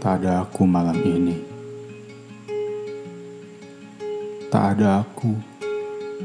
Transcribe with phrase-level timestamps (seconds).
[0.00, 1.36] Tak ada aku malam ini.
[4.48, 5.36] Tak ada aku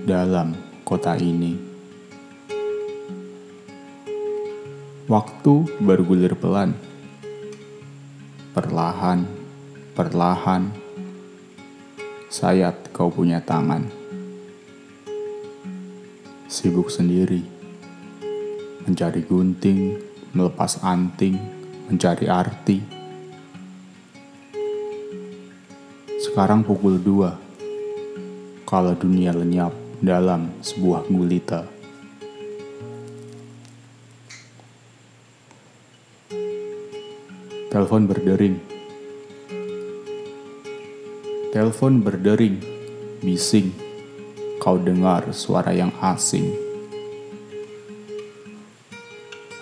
[0.08, 0.56] dalam
[0.88, 1.60] kota ini.
[5.12, 6.72] Waktu bergulir pelan.
[8.56, 9.28] Perlahan,
[9.92, 10.72] perlahan,
[12.32, 13.92] sayat kau punya tangan.
[16.48, 17.44] Sibuk sendiri,
[18.88, 20.00] mencari gunting,
[20.32, 21.36] melepas anting,
[21.92, 22.95] mencari arti.
[26.36, 27.32] Sekarang pukul dua,
[28.68, 29.72] kalau dunia lenyap
[30.04, 31.64] dalam sebuah gulita.
[37.72, 38.60] Telepon berdering.
[41.56, 42.60] Telepon berdering,
[43.24, 43.72] bising.
[44.60, 46.52] Kau dengar suara yang asing.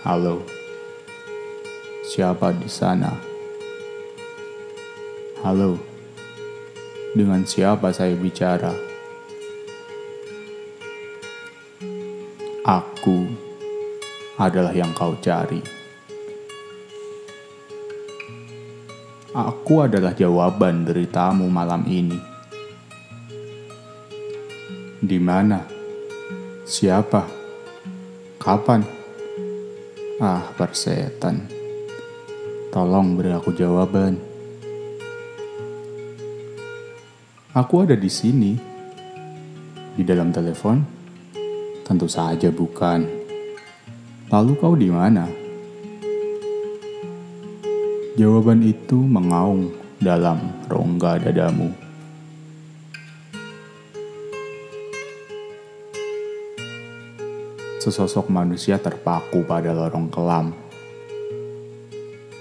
[0.01, 0.41] Halo,
[2.01, 3.13] siapa di sana?
[5.45, 5.92] Halo,
[7.13, 8.73] dengan siapa saya bicara?
[12.65, 13.29] Aku
[14.41, 15.61] adalah yang kau cari.
[19.33, 22.17] Aku adalah jawaban deritamu malam ini.
[25.03, 25.65] Di mana?
[26.65, 27.25] Siapa?
[28.41, 28.81] Kapan?
[30.21, 31.45] Ah, persetan.
[32.73, 34.32] Tolong beri aku jawaban.
[37.53, 38.57] Aku ada di sini.
[39.93, 40.81] Di dalam telepon?
[41.85, 43.05] Tentu saja bukan.
[44.33, 45.29] Lalu kau di mana?
[48.17, 49.69] Jawaban itu mengaung
[50.01, 51.69] dalam rongga dadamu.
[57.77, 60.57] Sesosok manusia terpaku pada lorong kelam.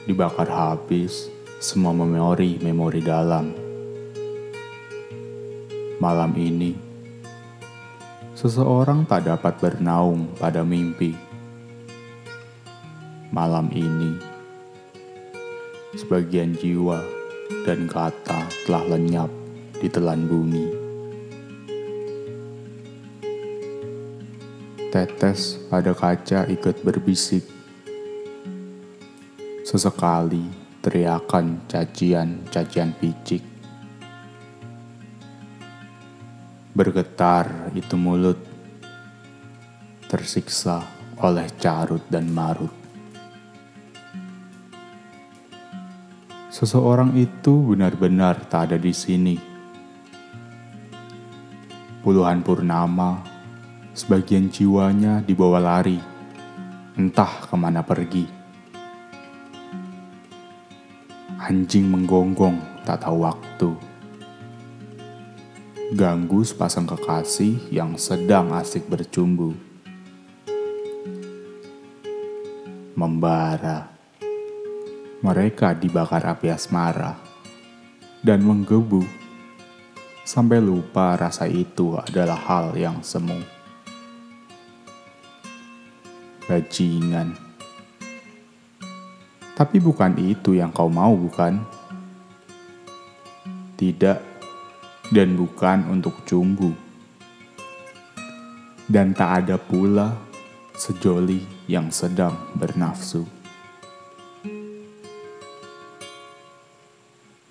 [0.09, 1.29] Dibakar habis
[1.61, 3.62] semua memori-memori dalam.
[6.03, 6.75] Malam ini,
[8.35, 11.15] seseorang tak dapat bernaung pada mimpi.
[13.31, 14.19] Malam ini,
[15.95, 16.99] sebagian jiwa
[17.63, 19.31] dan kata telah lenyap
[19.79, 20.67] di telan bumi.
[24.91, 27.47] Tetes pada kaca ikut berbisik.
[29.63, 30.51] Sesekali
[30.83, 33.52] teriakan cacian-cacian picik.
[36.73, 38.41] Bergetar itu mulut,
[40.09, 40.81] tersiksa
[41.21, 42.73] oleh carut dan marut.
[46.49, 49.37] Seseorang itu benar-benar tak ada di sini.
[52.01, 53.21] Puluhan purnama,
[53.93, 56.01] sebagian jiwanya dibawa lari,
[56.97, 58.25] entah ke mana pergi.
[61.37, 62.57] Anjing menggonggong
[62.89, 63.92] tak tahu waktu.
[65.93, 69.53] Ganggu sepasang kekasih yang sedang asik bercumbu.
[72.97, 73.93] Membara
[75.21, 77.21] mereka dibakar api asmara
[78.25, 79.05] dan menggebu
[80.25, 83.37] sampai lupa rasa itu adalah hal yang semu.
[86.49, 87.37] Bajingan.
[89.53, 91.61] Tapi bukan itu yang kau mau, bukan?
[93.77, 94.32] Tidak,
[95.13, 96.73] dan bukan untuk cumbu.
[98.89, 100.17] Dan tak ada pula
[100.73, 103.29] sejoli yang sedang bernafsu.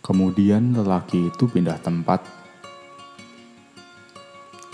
[0.01, 2.25] Kemudian lelaki itu pindah tempat,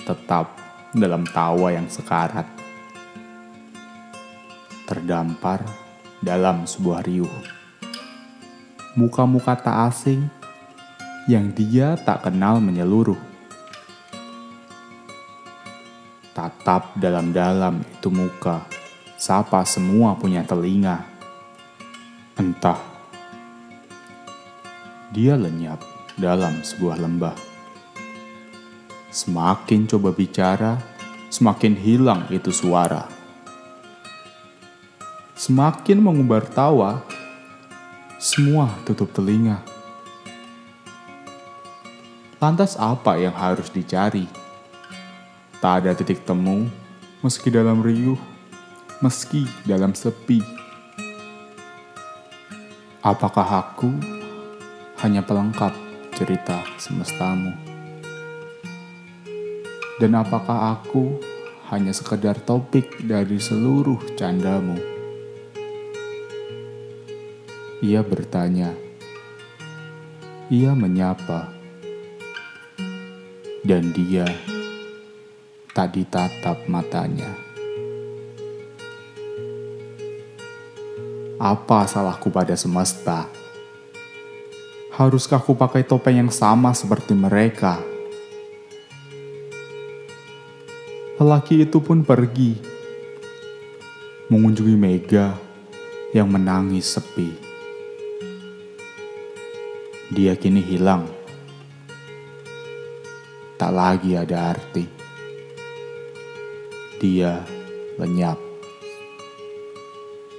[0.07, 0.55] tetap
[0.95, 2.47] dalam tawa yang sekarat,
[4.87, 5.61] terdampar
[6.23, 7.37] dalam sebuah riuh.
[8.97, 10.36] Muka-muka tak asing
[11.27, 13.19] yang dia tak kenal menyeluruh.
[16.31, 18.63] Tatap dalam-dalam itu muka,
[19.19, 21.03] sapa semua punya telinga.
[22.39, 22.79] Entah
[25.11, 25.83] dia lenyap
[26.15, 27.35] dalam sebuah lembah.
[29.11, 30.79] Semakin coba bicara,
[31.27, 33.03] semakin hilang itu suara.
[35.35, 37.03] Semakin mengumbar tawa,
[38.15, 39.76] semua tutup telinga.
[42.37, 44.29] Lantas apa yang harus dicari?
[45.57, 46.69] Tak ada titik temu,
[47.25, 48.21] meski dalam riuh,
[49.01, 50.37] meski dalam sepi.
[53.01, 53.89] Apakah aku
[55.01, 55.73] hanya pelengkap
[56.13, 57.57] cerita semestamu.
[59.97, 61.17] Dan apakah aku
[61.73, 64.77] hanya sekedar topik dari seluruh candamu?
[67.81, 68.77] Ia bertanya,
[70.53, 71.56] Ia menyapa,
[73.65, 74.27] dan dia
[75.73, 77.29] tak ditatap matanya.
[81.37, 83.29] Apa salahku pada semesta?
[84.97, 87.77] Haruskah ku pakai topeng yang sama seperti mereka?
[91.21, 92.57] Lelaki itu pun pergi,
[94.33, 95.37] mengunjungi Mega
[96.13, 97.29] yang menangis sepi.
[100.09, 101.05] Dia kini hilang,
[103.57, 104.85] tak lagi ada arti.
[107.01, 107.41] Dia
[107.97, 108.37] lenyap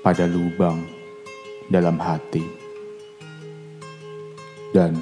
[0.07, 0.87] pada lubang
[1.67, 2.47] dalam hati
[4.71, 4.95] dan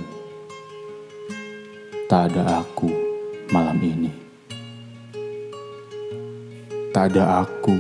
[2.09, 2.89] tak ada aku
[3.53, 4.13] malam ini.
[6.97, 7.77] Tak ada aku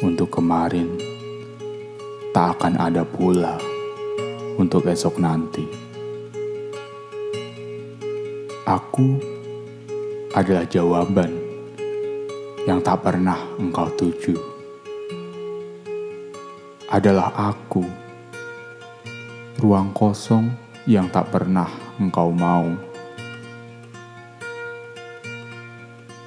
[0.00, 0.96] untuk kemarin,
[2.32, 3.60] tak akan ada pula
[4.56, 5.68] untuk esok nanti.
[8.64, 9.33] Aku
[10.34, 11.30] adalah jawaban
[12.66, 14.34] yang tak pernah engkau tuju.
[16.90, 17.86] Adalah aku,
[19.62, 20.50] ruang kosong
[20.90, 21.70] yang tak pernah
[22.02, 22.66] engkau mau.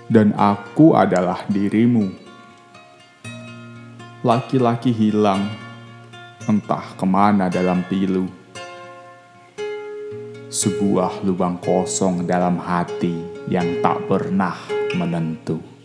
[0.08, 2.08] Dan aku adalah dirimu.
[4.24, 5.52] Laki-laki hilang,
[6.48, 8.37] entah ke mana dalam pilu.
[10.58, 13.14] Sebuah lubang kosong dalam hati
[13.46, 14.58] yang tak pernah
[14.98, 15.77] menentu.